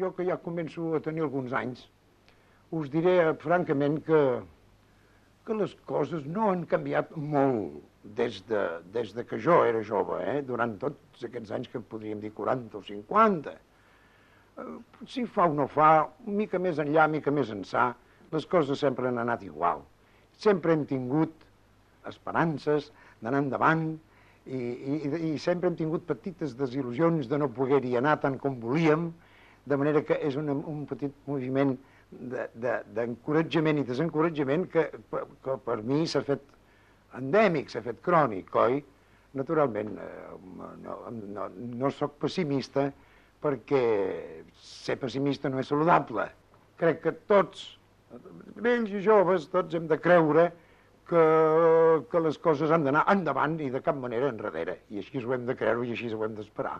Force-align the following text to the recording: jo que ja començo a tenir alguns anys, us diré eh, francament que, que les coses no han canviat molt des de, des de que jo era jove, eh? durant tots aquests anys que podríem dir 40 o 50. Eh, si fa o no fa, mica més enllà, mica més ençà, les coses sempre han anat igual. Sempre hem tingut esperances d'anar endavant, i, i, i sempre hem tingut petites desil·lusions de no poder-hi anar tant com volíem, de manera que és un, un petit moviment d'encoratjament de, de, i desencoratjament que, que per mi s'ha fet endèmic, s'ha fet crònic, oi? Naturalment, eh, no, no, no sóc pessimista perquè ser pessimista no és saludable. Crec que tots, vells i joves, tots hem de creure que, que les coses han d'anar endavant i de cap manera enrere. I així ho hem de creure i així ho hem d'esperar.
jo 0.00 0.12
que 0.16 0.26
ja 0.28 0.38
començo 0.42 0.94
a 0.96 1.02
tenir 1.04 1.24
alguns 1.26 1.54
anys, 1.56 1.84
us 2.70 2.90
diré 2.92 3.14
eh, 3.22 3.34
francament 3.42 4.00
que, 4.06 4.22
que 5.46 5.56
les 5.56 5.74
coses 5.88 6.26
no 6.26 6.50
han 6.52 6.64
canviat 6.70 7.14
molt 7.16 7.78
des 8.18 8.40
de, 8.48 8.64
des 8.94 9.12
de 9.16 9.24
que 9.28 9.38
jo 9.44 9.62
era 9.66 9.82
jove, 9.84 10.20
eh? 10.24 10.42
durant 10.46 10.76
tots 10.80 11.24
aquests 11.28 11.54
anys 11.56 11.72
que 11.72 11.80
podríem 11.80 12.20
dir 12.24 12.32
40 12.36 12.78
o 12.78 12.82
50. 12.84 13.54
Eh, 13.54 14.68
si 15.06 15.24
fa 15.26 15.48
o 15.48 15.54
no 15.56 15.68
fa, 15.72 16.08
mica 16.26 16.60
més 16.62 16.80
enllà, 16.82 17.08
mica 17.08 17.34
més 17.34 17.52
ençà, 17.54 17.90
les 18.32 18.46
coses 18.46 18.80
sempre 18.84 19.08
han 19.08 19.20
anat 19.20 19.44
igual. 19.46 19.84
Sempre 20.38 20.74
hem 20.76 20.84
tingut 20.88 21.46
esperances 22.08 22.92
d'anar 23.20 23.42
endavant, 23.44 23.88
i, 24.48 24.58
i, 24.58 25.08
i 25.28 25.38
sempre 25.42 25.68
hem 25.68 25.76
tingut 25.76 26.06
petites 26.08 26.54
desil·lusions 26.56 27.28
de 27.28 27.38
no 27.40 27.50
poder-hi 27.52 27.98
anar 27.98 28.16
tant 28.22 28.38
com 28.40 28.56
volíem, 28.62 29.10
de 29.68 29.78
manera 29.80 30.02
que 30.06 30.18
és 30.24 30.36
un, 30.40 30.50
un 30.50 30.84
petit 30.88 31.14
moviment 31.28 31.74
d'encoratjament 32.10 33.80
de, 33.80 33.82
de, 33.82 33.86
i 33.86 33.90
desencoratjament 33.90 34.68
que, 34.72 34.86
que 35.44 35.56
per 35.64 35.80
mi 35.84 36.06
s'ha 36.08 36.22
fet 36.24 36.44
endèmic, 37.18 37.68
s'ha 37.72 37.84
fet 37.84 38.00
crònic, 38.04 38.54
oi? 38.56 38.80
Naturalment, 39.38 39.92
eh, 40.00 40.36
no, 40.84 40.98
no, 41.34 41.48
no 41.82 41.90
sóc 41.92 42.16
pessimista 42.22 42.88
perquè 43.42 43.82
ser 44.58 44.96
pessimista 44.98 45.50
no 45.52 45.60
és 45.62 45.68
saludable. 45.70 46.24
Crec 46.80 47.02
que 47.04 47.12
tots, 47.30 47.66
vells 48.56 48.90
i 48.94 49.02
joves, 49.04 49.46
tots 49.52 49.76
hem 49.76 49.86
de 49.90 49.98
creure 50.00 50.48
que, 51.08 51.24
que 52.10 52.22
les 52.24 52.38
coses 52.42 52.72
han 52.72 52.86
d'anar 52.86 53.04
endavant 53.12 53.58
i 53.64 53.70
de 53.74 53.82
cap 53.84 53.98
manera 54.00 54.30
enrere. 54.32 54.80
I 54.90 55.02
així 55.02 55.22
ho 55.22 55.34
hem 55.36 55.46
de 55.48 55.56
creure 55.58 55.86
i 55.86 55.94
així 55.94 56.10
ho 56.14 56.24
hem 56.26 56.36
d'esperar. 56.38 56.78